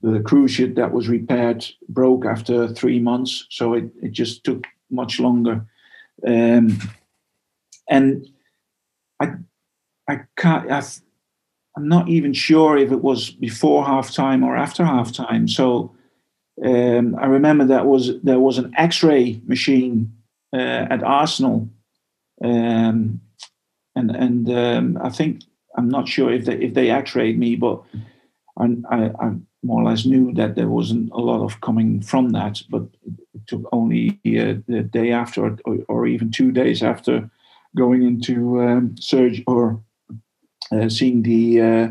[0.02, 5.20] the cruciate that was repaired broke after three months, so it, it just took much
[5.20, 5.66] longer.
[6.26, 6.78] Um,
[7.88, 8.26] and
[9.20, 9.35] I
[10.09, 10.83] I can't I,
[11.76, 15.48] I'm not even sure if it was before halftime or after halftime.
[15.48, 15.94] So
[16.64, 20.12] um, I remember that was there was an X-ray machine
[20.52, 21.68] uh, at Arsenal,
[22.44, 23.20] um,
[23.94, 25.42] and and um, I think
[25.76, 27.83] I'm not sure if they if they X-rayed me, but
[28.58, 29.32] I, I, I
[29.62, 32.62] more or less knew that there wasn't a lot of coming from that.
[32.68, 37.30] But it took only uh, the day after, or, or even two days after
[37.76, 39.80] going into um, surgery or
[40.72, 41.88] uh, seeing the uh,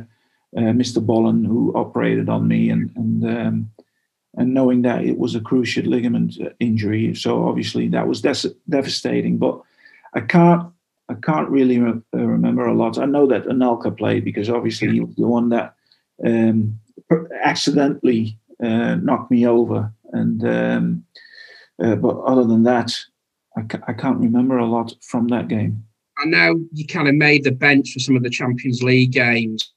[0.57, 1.05] uh, Mr.
[1.05, 3.71] Bollen who operated on me and and um,
[4.35, 7.13] and knowing that it was a cruciate ligament uh, injury.
[7.15, 9.37] So obviously that was des- devastating.
[9.37, 9.61] But
[10.13, 10.71] I can't
[11.09, 12.97] I can't really re- remember a lot.
[12.97, 15.75] I know that Anelka played because obviously he was the one that
[16.25, 16.79] um,
[17.43, 19.91] accidentally uh, knocked me over.
[20.13, 21.03] And um,
[21.81, 22.93] uh, but other than that,
[23.55, 25.83] I, ca- I can't remember a lot from that game.
[26.17, 29.71] I know you kind of made the bench for some of the Champions League games,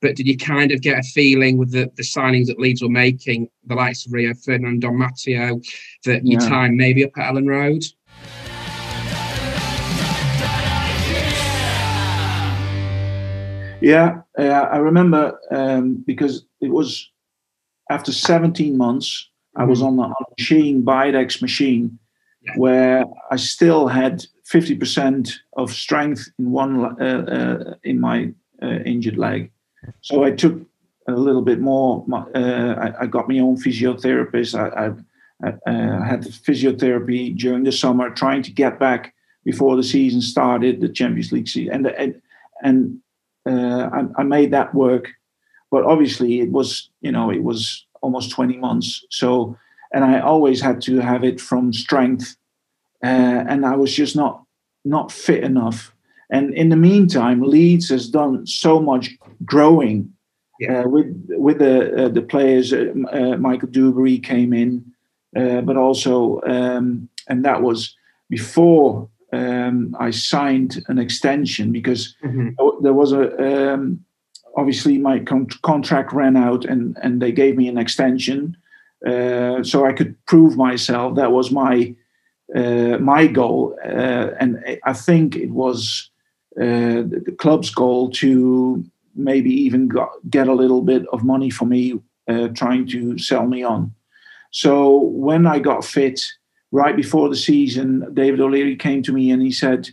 [0.00, 2.88] but did you kind of get a feeling with the, the signings that Leeds were
[2.88, 5.60] making, the likes of Rio Ferdinand, Dom Matteo,
[6.06, 6.48] that your Yeah.
[6.48, 7.84] time maybe up at Elland Road?
[13.84, 17.10] Yeah, uh, I remember um, because it was
[17.90, 21.98] after 17 months, I was on the, machine, Biodex machine,
[22.42, 22.52] Yeah.
[22.56, 29.18] where I still had 50% of strength in one uh, uh, in my uh, injured
[29.18, 29.50] leg.
[30.00, 30.54] So I took
[31.06, 32.04] a little bit more.
[32.06, 34.54] my- Uh, I, I got my own physiotherapist.
[34.54, 34.86] I, I,
[35.46, 39.12] I uh, had physiotherapy during the summer, trying to get back
[39.44, 42.12] before the season started, the Champions League season, and and
[42.62, 43.00] and
[43.46, 45.08] uh, I, I made that work.
[45.70, 49.04] But obviously, it was you know it was almost 20 months.
[49.10, 49.56] So
[49.92, 52.36] and I always had to have it from strength,
[53.02, 54.44] uh, and I was just not
[54.84, 55.92] not fit enough.
[56.30, 59.10] And in the meantime, Leeds has done so much
[59.44, 60.12] growing
[60.60, 60.82] Yeah.
[60.82, 62.72] uh, with with the uh, the players.
[62.72, 64.84] Uh, uh, Michael Duberry came in,
[65.36, 67.96] uh, but also um, and that was
[68.30, 72.14] before um, I signed an extension because
[72.82, 74.04] there was a um,
[74.56, 78.56] obviously my con- contract ran out and and they gave me an extension
[79.06, 81.16] uh, so I could prove myself.
[81.16, 81.94] That was my
[82.54, 86.10] uh, my goal, uh, and I think it was
[86.56, 91.66] uh, the club's goal to maybe even got, get a little bit of money for
[91.66, 93.94] me, uh, trying to sell me on.
[94.50, 96.20] So when I got fit,
[96.74, 99.88] right before the season, David O'Leary came to me and he said,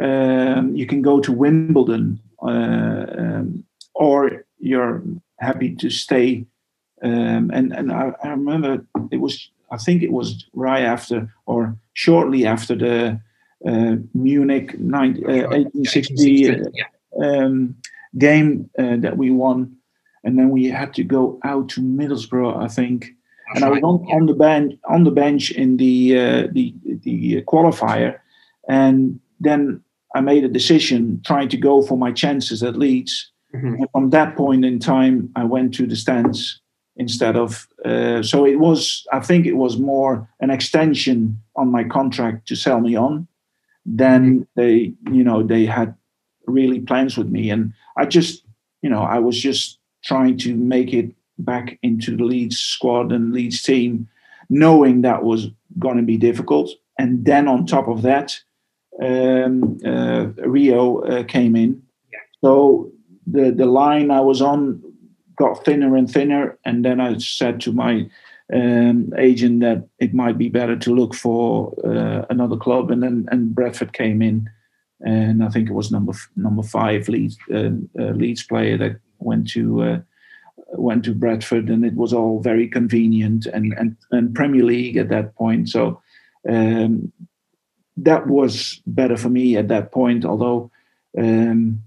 [0.00, 5.02] um, "You can go to Wimbledon, uh, um, or you're
[5.40, 6.44] happy to stay."
[7.02, 11.74] Um, and and I, I remember it was I think it was right after or
[11.94, 13.20] shortly after the
[13.66, 16.64] uh, Munich 19, uh, 1860 uh,
[17.24, 17.74] um,
[18.18, 19.74] game uh, that we won,
[20.22, 23.15] and then we had to go out to Middlesbrough, I think.
[23.46, 23.84] That's and I was right.
[23.84, 28.18] on, on the bench on the bench in the uh, the the qualifier,
[28.68, 29.82] and then
[30.14, 33.30] I made a decision trying to go for my chances at Leeds.
[33.54, 33.78] Mhm.
[33.78, 36.60] And from that point in time, I went to the stands
[36.96, 37.68] instead of.
[37.84, 39.06] Uh, so it was.
[39.12, 43.28] I think it was more an extension on my contract to sell me on.
[43.84, 45.94] Then they, you know, they had
[46.46, 48.44] really plans with me, and I just,
[48.82, 53.32] you know, I was just trying to make it back into the Leeds squad and
[53.32, 54.08] Leeds team,
[54.48, 56.70] knowing that was going to be difficult.
[56.98, 58.38] And then on top of that,
[59.02, 61.82] um, uh, Rio uh, came in.
[62.12, 62.18] Yeah.
[62.42, 62.90] So
[63.26, 64.82] the the line I was on
[65.36, 68.08] got thinner and thinner, and then I said to my
[68.52, 73.28] um, agent that it might be better to look for uh, another club, and then
[73.30, 74.48] and Bradford came in,
[75.00, 79.50] and I think it was number number five Leeds uh, uh, Leeds player that went
[79.50, 80.00] to uh,
[80.72, 85.08] went to Bradford, and it was all very convenient and and, and Premier League at
[85.08, 85.68] that point.
[85.68, 86.00] So
[86.48, 87.12] um,
[87.96, 90.24] that was better for me at that point.
[90.24, 90.70] Although
[91.18, 91.82] um,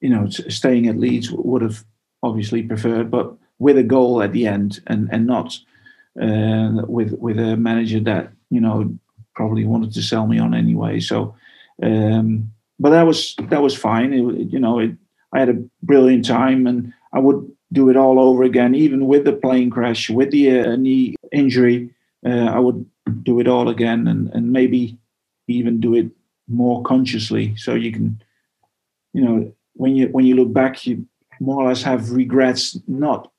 [0.00, 1.84] you know staying at Leeds would have
[2.22, 5.58] obviously preferred, but with a goal at the end and and not
[6.20, 8.94] uh, with with a manager that you know
[9.34, 11.00] probably wanted to sell me on anyway.
[11.00, 11.34] So.
[11.80, 12.50] Um,
[12.80, 14.12] but that was that was fine.
[14.12, 14.92] It, you know, it,
[15.32, 19.24] I had a brilliant time, and I would do it all over again, even with
[19.24, 21.90] the plane crash, with the uh, knee injury.
[22.24, 22.84] Uh, I would
[23.22, 24.98] do it all again, and and maybe
[25.46, 26.10] even do it
[26.48, 28.22] more consciously, so you can,
[29.12, 31.06] you know, when you when you look back, you
[31.40, 32.78] more or less have regrets.
[32.86, 33.30] Not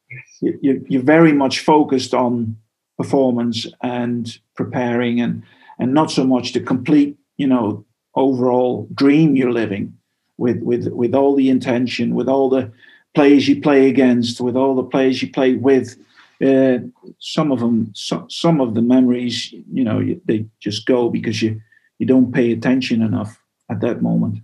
[0.42, 2.56] you, you're very much focused on
[2.98, 5.44] performance and preparing, and
[5.80, 9.98] and not so much the complete, you know, overall dream you're living
[10.38, 12.72] with with with all the intention, with all the
[13.16, 15.98] players you play against, with all the players you play with.
[16.44, 16.80] Uh,
[17.20, 21.42] some of them, so, some of the memories, you know, you, they just go because
[21.42, 21.62] you
[21.98, 24.40] you don't pay attention enough at that moment.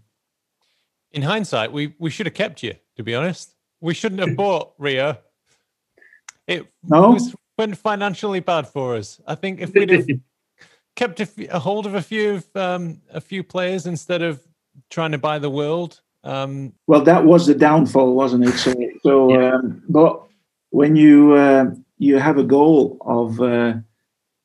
[1.13, 2.73] In hindsight, we we should have kept you.
[2.97, 5.17] To be honest, we shouldn't have bought Rio.
[6.47, 7.11] It no?
[7.11, 9.21] was went financially bad for us.
[9.25, 10.07] I think if we'd have
[10.95, 14.45] kept a, a, hold of a few um, a few players instead of
[14.89, 16.01] trying to buy the world.
[16.25, 18.53] Um, well, that was the downfall, wasn't it?
[18.53, 19.55] So, so yeah.
[19.55, 20.21] um, but
[20.71, 21.65] when you uh,
[21.99, 23.75] you have a goal of uh,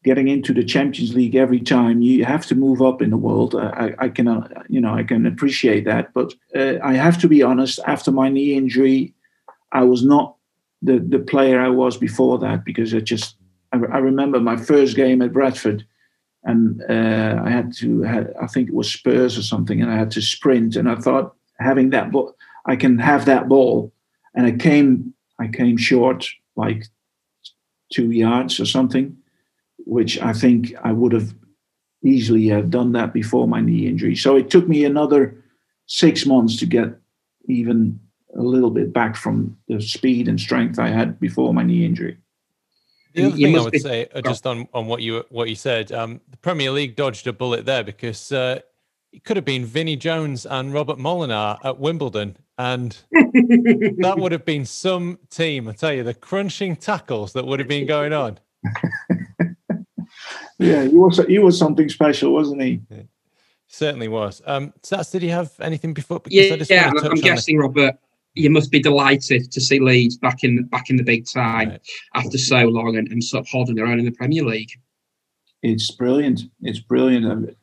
[0.05, 3.55] getting into the Champions League every time, you have to move up in the world.
[3.57, 7.29] I, I can, uh, you know, I can appreciate that, but uh, I have to
[7.29, 7.81] be honest.
[7.87, 9.15] After my knee injury,
[9.73, 10.37] I was not
[10.83, 13.37] the the player I was before that because I just
[13.73, 15.87] I, I remember my first game at Bradford
[16.45, 19.97] and uh, I had to, had, I think it was Spurs or something, and I
[19.97, 20.77] had to sprint.
[20.77, 22.35] And I thought having that ball,
[22.67, 23.93] I can have that ball,
[24.35, 26.87] and I came, I came short like
[27.93, 29.17] two yards or something,
[29.79, 31.35] which I think I would have
[32.05, 34.17] easily have done that before my knee injury.
[34.17, 35.43] So it took me another
[35.87, 36.89] six months to get
[37.49, 38.01] even
[38.37, 42.17] a little bit back from the speed and strength I had before my knee injury.
[43.13, 45.57] The other thing I would be, say, uh, just on, on what you what you
[45.57, 48.61] said, um, the Premier League dodged a bullet there because uh,
[49.13, 54.45] it could have been Vinnie Jones and Robert Molenaar at Wimbledon, and that would have
[54.45, 55.69] been some team.
[55.69, 58.39] I tell you, the crunching tackles that would have been going on.
[60.59, 62.81] yeah, he was he was something special, wasn't he?
[62.91, 63.03] Yeah,
[63.67, 64.43] certainly was.
[64.47, 66.21] Um, Stats, did he have anything before?
[66.21, 66.93] Because yeah, yeah.
[67.03, 67.63] I'm guessing, the...
[67.63, 67.99] Robert
[68.35, 71.81] you must be delighted to see Leeds back in back in the big time right.
[72.15, 74.71] after so long and, and sort of holding their own in the Premier League.
[75.63, 76.43] It's brilliant.
[76.63, 77.57] It's brilliant.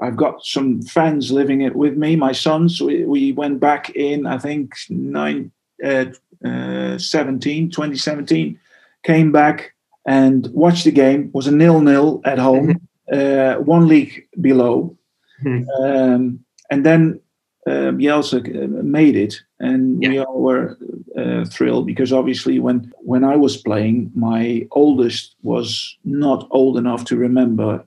[0.00, 2.16] I've got some fans living it with me.
[2.16, 2.80] My sons.
[2.80, 5.50] We, we went back in I think nine,
[5.84, 6.06] uh,
[6.44, 8.58] uh, 17, 2017,
[9.02, 9.74] came back
[10.06, 11.30] and watched the game.
[11.32, 14.96] was a nil nil at home, uh, one league below,
[15.44, 15.68] mm-hmm.
[15.82, 17.20] um, and then
[17.66, 18.40] uh, Bielsa
[18.82, 20.08] made it, and yeah.
[20.08, 20.78] we all were
[21.16, 27.04] uh, thrilled because obviously when when I was playing, my oldest was not old enough
[27.06, 27.84] to remember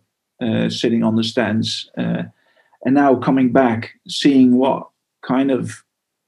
[0.69, 2.23] sitting on the stands, uh,
[2.85, 4.87] and now coming back, seeing what
[5.21, 5.83] kind of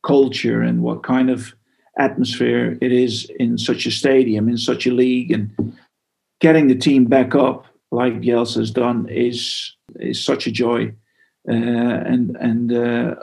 [0.06, 1.54] culture and what kind of
[1.98, 5.76] atmosphere it is in such a stadium, in such a league, and
[6.40, 10.94] getting the team back up like Bielsa has done is is such a joy.
[11.48, 13.16] Uh, and and uh,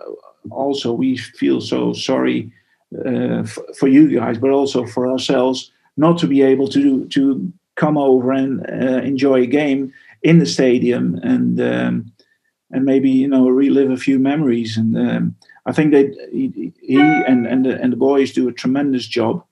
[0.50, 2.52] also we feel so sorry
[3.06, 7.52] uh, f- for you guys, but also for ourselves not to be able to to
[7.76, 9.92] come over and uh, enjoy a game
[10.22, 12.12] in the stadium and um,
[12.70, 14.76] and maybe you know relive a few memories.
[14.76, 18.52] And um, I think that he, he, and and the, and the boys do a
[18.52, 19.44] tremendous job.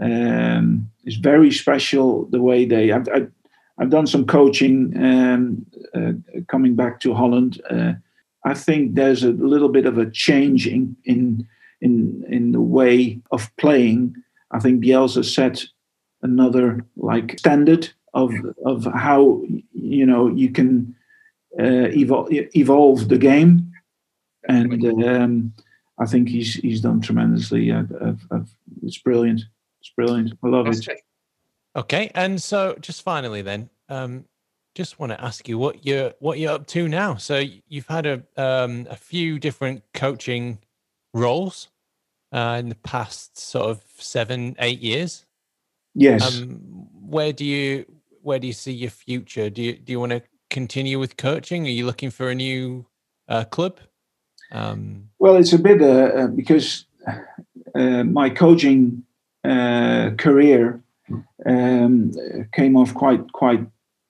[0.00, 2.92] Um, it's very special the way they.
[2.92, 3.30] I've, I've,
[3.78, 6.12] I've done some coaching um, uh,
[6.48, 7.60] coming back to Holland.
[7.68, 7.94] Uh,
[8.44, 11.46] I think there's a little bit of a change in in
[11.80, 14.14] in, in the way of playing.
[14.52, 15.64] I think Bielsa set
[16.22, 18.32] another like standard of
[18.64, 19.42] of how
[19.72, 20.94] you know you can
[21.58, 23.72] uh, evolve evolve the game,
[24.48, 25.52] and um,
[25.98, 27.72] I think he's he's done tremendously.
[27.72, 28.50] i I've, I've,
[28.82, 29.42] it's brilliant.
[29.80, 30.32] It's brilliant.
[30.42, 30.86] I love it.
[31.74, 34.26] Okay, and so just finally, then, um,
[34.74, 37.16] just want to ask you what you're what you're up to now.
[37.16, 40.58] So you've had a um, a few different coaching
[41.14, 41.68] roles
[42.32, 45.26] uh, in the past sort of seven eight years.
[45.94, 46.40] Yes.
[46.40, 47.84] Um, where do you
[48.22, 49.50] where do you see your future?
[49.50, 51.66] Do you do you want to continue with coaching?
[51.66, 52.86] Are you looking for a new
[53.28, 53.78] uh, club?
[54.52, 56.86] Um, well, it's a bit uh, uh because
[57.74, 59.02] uh, my coaching
[59.44, 60.80] uh, career
[61.46, 62.12] um,
[62.52, 63.66] came off quite quite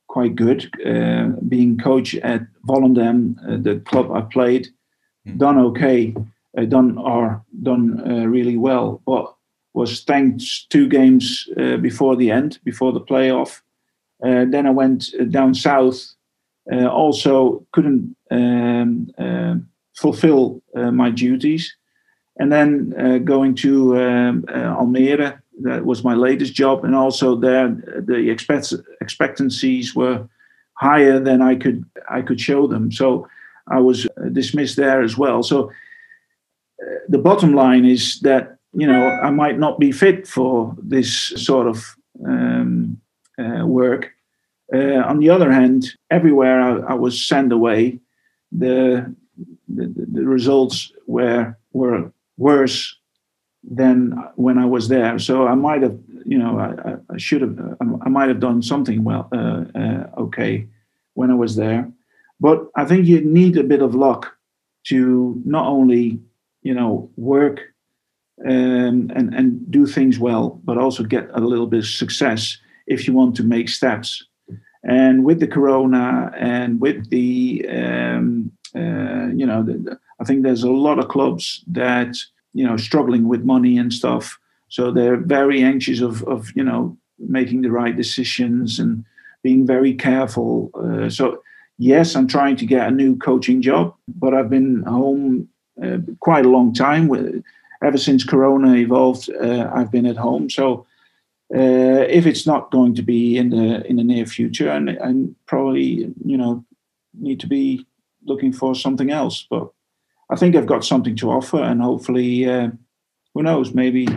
[0.09, 0.71] quite good.
[0.85, 4.69] Uh, being coach at Volendam, the club I played,
[5.27, 5.39] mm.
[5.39, 6.15] done okay,
[6.69, 7.97] done are done
[8.31, 9.35] really well, but
[9.75, 11.49] was thanks two games
[11.81, 13.63] before the end, before the playoff.
[14.23, 16.15] Then I went down south
[16.71, 19.57] uh, also couldn't um, uh,
[19.95, 21.75] fulfill uh, my duties.
[22.39, 28.31] And then going to um, Almere, that was my latest job, and also there the
[28.31, 30.27] expect- expectancies were
[30.73, 32.91] higher than I could I could show them.
[32.91, 33.29] So
[33.69, 35.43] I was dismissed there as well.
[35.43, 35.71] So
[36.83, 41.15] uh, the bottom line is that you know I might not be fit for this
[41.37, 41.97] sort of
[42.27, 42.52] um,
[43.39, 44.13] uh, work,
[44.75, 47.99] uh, on the other hand, everywhere I, I was sent away,
[48.51, 49.15] the,
[49.69, 52.97] the, the results were were worse
[53.65, 55.19] than when I was there.
[55.19, 59.05] So I might have, you know, I, I should have, I might have done something
[59.05, 60.67] well, uh, uh, okay,
[61.15, 61.91] when I was there.
[62.41, 64.37] But I think you need a bit of luck
[64.89, 66.19] to not only,
[66.63, 67.61] you know, work
[68.45, 73.07] um, and and do things well, but also get a little bit of success if
[73.07, 74.25] you want to make steps.
[74.85, 80.43] And with the corona and with the, um, uh, you know, the, the, I think
[80.43, 82.17] there's a lot of clubs that,
[82.53, 84.39] you know, struggling with money and stuff.
[84.69, 89.05] So they're very anxious of, of you know, making the right decisions and
[89.43, 90.71] being very careful.
[90.75, 91.43] Uh, so,
[91.79, 95.49] yes, I'm trying to get a new coaching job, but I've been home
[95.83, 97.09] uh, quite a long time.
[97.09, 97.45] With,
[97.85, 100.51] ever since Corona evolved, uh, I've been at home.
[100.51, 100.87] So
[101.55, 105.35] uh, if it's not going to be in the in the near future, and and
[105.47, 106.65] probably you know
[107.15, 107.87] need to be
[108.25, 109.47] looking for something else.
[109.51, 109.69] But
[110.31, 112.71] I think I've got something to offer, and hopefully, uh,
[113.35, 114.09] who knows, maybe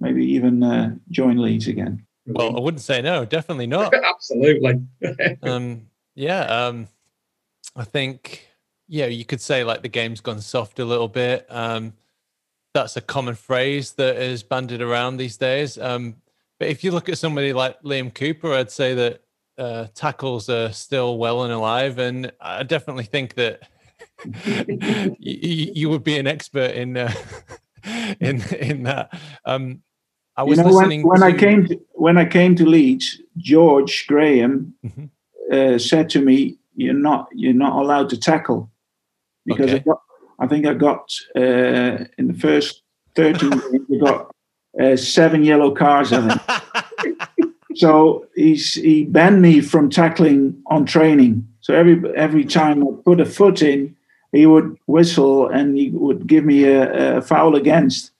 [0.00, 2.04] maybe even uh, join Leeds again.
[2.26, 3.94] Well, I wouldn't say no, definitely not.
[4.04, 4.82] Absolutely.
[5.42, 5.86] um,
[6.16, 6.88] yeah, um,
[7.76, 8.48] I think
[8.88, 11.46] yeah, you could say like the game's gone soft a little bit.
[11.48, 11.92] Um,
[12.74, 15.78] that's a common phrase that is banded around these days.
[15.78, 16.16] Um,
[16.58, 19.22] but if you look at somebody like Liam Cooper, I'd say that
[19.58, 23.68] uh, tackles are still well and alive, and I definitely think that
[25.18, 27.12] you, you, would be an expert in uh,
[28.20, 29.18] in in that.
[29.44, 29.82] Um,
[30.36, 31.36] I was you know, listening when, when to...
[31.36, 35.06] I came to, when I came to Leeds, George Graham mm-hmm.
[35.52, 38.70] uh, said to me, "You're not you're not allowed to tackle
[39.46, 39.76] because okay.
[39.76, 40.02] I, got,
[40.38, 42.82] I think I got uh, in the first
[43.14, 44.34] thirteen we got
[44.80, 46.36] uh, seven yellow cards, I
[47.00, 47.20] think.
[47.74, 51.46] so he's he banned me from tackling on training.
[51.60, 53.96] So every every time I put a foot in,
[54.32, 58.12] he would whistle and he would give me a, a foul against,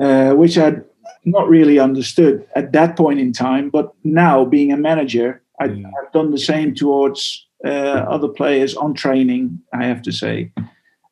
[0.00, 0.84] uh, which I'd
[1.24, 3.70] not really understood at that point in time.
[3.70, 8.94] But now, being a manager, I, have done the same towards uh, other players on
[8.94, 9.60] training.
[9.72, 10.52] I have to say.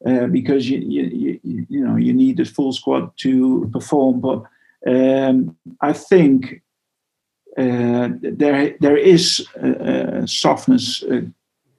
[0.07, 4.45] Uh, because you, you you you know you need a full squad to perform, but
[4.87, 6.62] um, I think
[7.57, 11.22] uh, there there is a softness uh,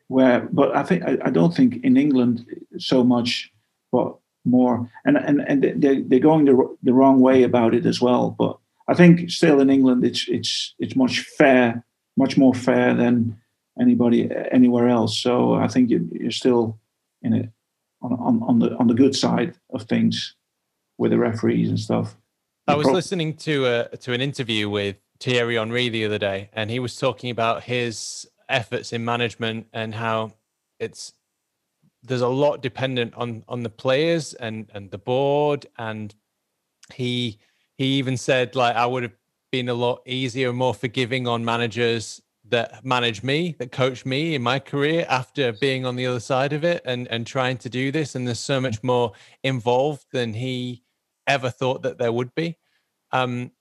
[0.07, 2.45] where, but I think I, I, don't think in England
[2.77, 3.49] so much,
[3.91, 8.01] but more, and and and they they're going the the wrong way about it as
[8.01, 8.35] well.
[8.37, 8.57] But
[8.89, 11.85] I think still in England it's it's it's much fair,
[12.17, 13.39] much more fair than
[13.79, 15.17] anybody anywhere else.
[15.17, 16.77] So I think you, you're still
[17.21, 17.49] in it
[18.01, 20.35] on, on on the on the good side of things
[20.97, 22.17] with the referees and stuff.
[22.69, 26.69] I was listening to a to an interview with Thierry Henry the other day, and
[26.69, 30.33] he was talking about his efforts in management and how
[30.79, 31.13] it's
[32.03, 36.13] there's a lot dependent on on the players and and the board, and
[36.93, 37.39] he
[37.75, 39.17] he even said like I would have
[39.51, 44.43] been a lot easier, more forgiving on managers that manage me, that coach me in
[44.43, 47.91] my career after being on the other side of it and and trying to do
[47.91, 48.13] this.
[48.13, 49.13] And there's so much more
[49.43, 50.83] involved than he
[51.29, 52.57] ever thought that there would be.
[53.11, 53.51] Um,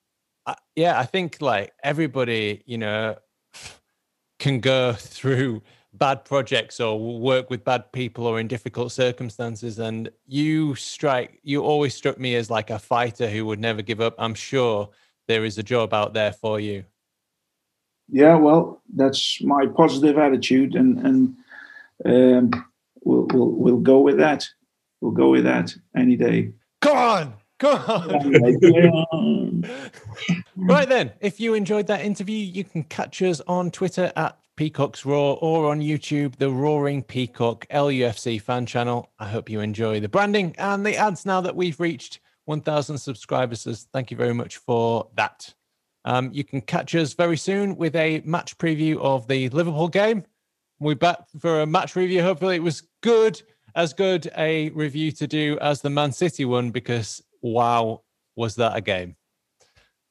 [0.47, 3.17] I, yeah, I think like everybody, you know,
[4.39, 5.63] can go through
[5.95, 11.63] bad projects or work with bad people or in difficult circumstances and you strike you
[11.63, 14.15] always struck me as like a fighter who would never give up.
[14.19, 14.91] I'm sure
[15.29, 16.85] there is a job out there for you.
[18.11, 21.37] Yeah well that's my positive attitude and and
[22.05, 22.65] um,
[23.03, 24.47] we'll, we'll we'll go with that.
[25.01, 26.53] We'll go with that any day.
[26.81, 29.65] Come on come on
[30.57, 35.07] right then if you enjoyed that interview you can catch us on twitter at Peacock's
[35.07, 39.09] Raw or on YouTube, the Roaring Peacock LUFC fan channel.
[39.21, 43.87] I hope you enjoy the branding and the ads now that we've reached 1,000 subscribers.
[43.93, 45.55] Thank you very much for that.
[46.05, 50.25] Um, you can catch us very soon with a match preview of the Liverpool game.
[50.81, 52.23] We're back for a match review.
[52.23, 53.41] Hopefully, it was good,
[53.75, 58.03] as good a review to do as the Man City one, because wow,
[58.37, 59.17] was that a game!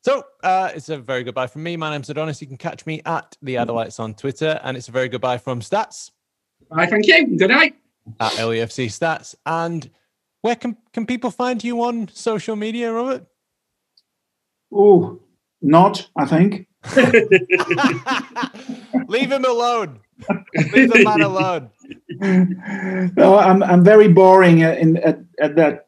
[0.03, 1.75] So uh, it's a very goodbye from me.
[1.75, 2.41] My name's Adonis.
[2.41, 5.59] You can catch me at the Adelites on Twitter, and it's a very goodbye from
[5.59, 6.11] Stats.
[6.69, 7.37] Bye, thank you.
[7.37, 7.75] Good night.
[8.19, 9.35] At LUFC Stats.
[9.45, 9.89] And
[10.41, 13.25] where can, can people find you on social media, Robert?
[14.73, 15.19] Oh,
[15.61, 16.67] not, I think.
[19.07, 19.99] Leave him alone.
[20.73, 21.69] Leave the man alone.
[23.17, 25.86] No, I'm I'm very boring in at, at that.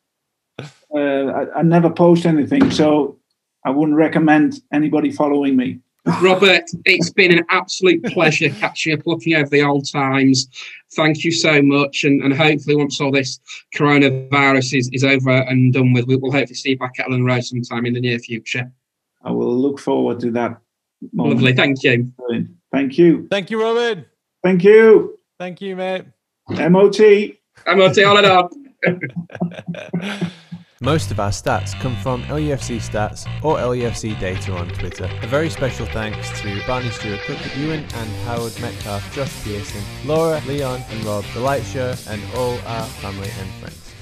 [0.93, 3.17] Uh, I, I never post anything, so
[3.65, 5.79] I wouldn't recommend anybody following me.
[6.21, 10.47] Robert, it's been an absolute pleasure catching up, looking over the old times.
[10.93, 12.03] Thank you so much.
[12.03, 13.39] And, and hopefully, once all this
[13.75, 17.43] coronavirus is, is over and done with, we'll hopefully see you back at Elland Road
[17.43, 18.71] sometime in the near future.
[19.23, 20.59] I will look forward to that.
[21.13, 21.35] Moment.
[21.35, 21.53] Lovely.
[21.53, 22.11] Thank you.
[22.71, 23.27] Thank you.
[23.29, 24.05] Thank you, Robin.
[24.43, 25.19] Thank you.
[25.37, 26.05] Thank you, mate.
[26.49, 26.99] MOT.
[27.67, 28.49] MOT all it on.
[30.81, 35.09] Most of our stats come from LUFC stats or LUFC data on Twitter.
[35.21, 40.41] A very special thanks to Barney Stewart, Cook Ewan and Howard Metcalf, Josh Pearson, Laura,
[40.47, 43.93] Leon and Rob, The Light Show and all our family and friends.